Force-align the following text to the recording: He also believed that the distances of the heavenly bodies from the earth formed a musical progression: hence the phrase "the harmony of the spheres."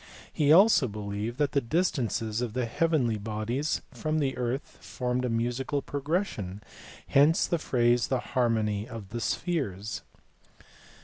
He 0.33 0.51
also 0.51 0.87
believed 0.87 1.37
that 1.37 1.51
the 1.51 1.61
distances 1.61 2.41
of 2.41 2.53
the 2.53 2.65
heavenly 2.65 3.19
bodies 3.19 3.83
from 3.93 4.17
the 4.17 4.35
earth 4.35 4.79
formed 4.81 5.23
a 5.25 5.29
musical 5.29 5.83
progression: 5.83 6.63
hence 7.09 7.45
the 7.45 7.59
phrase 7.59 8.07
"the 8.07 8.19
harmony 8.33 8.89
of 8.89 9.09
the 9.09 9.21
spheres." 9.21 10.01